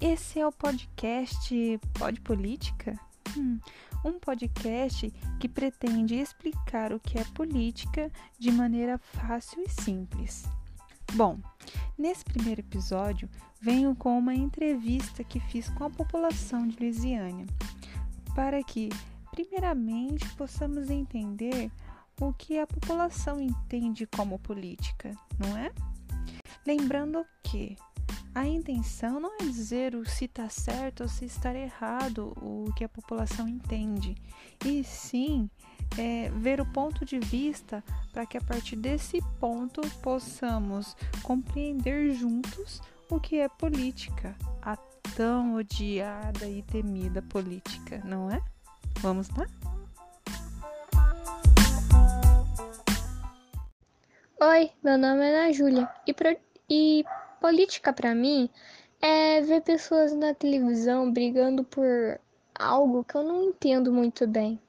[0.00, 2.98] Esse é o podcast Pode Política?
[3.36, 3.58] Hum,
[4.04, 5.10] um podcast
[5.40, 10.44] que pretende explicar o que é política de maneira fácil e simples.
[11.14, 11.38] Bom,
[11.96, 13.28] nesse primeiro episódio
[13.60, 17.46] venho com uma entrevista que fiz com a população de Lusiânia,
[18.34, 18.88] para que,
[19.30, 21.70] primeiramente, possamos entender
[22.20, 25.72] o que a população entende como política, não é?
[26.66, 27.76] Lembrando que
[28.34, 32.84] a intenção não é dizer o se está certo ou se está errado o que
[32.84, 34.14] a população entende,
[34.64, 35.50] e sim
[35.98, 42.80] é, ver o ponto de vista para que a partir desse ponto possamos compreender juntos
[43.10, 44.76] o que é política, a
[45.14, 48.40] tão odiada e temida política, não é?
[49.00, 49.46] Vamos lá?
[54.40, 56.36] Oi, meu nome é Ana Júlia e, pro,
[56.68, 57.04] e
[57.42, 58.48] Política para mim
[59.00, 61.84] é ver pessoas na televisão brigando por
[62.54, 64.60] algo que eu não entendo muito bem.